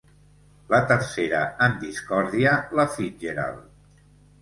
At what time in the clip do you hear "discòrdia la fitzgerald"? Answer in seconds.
1.85-4.05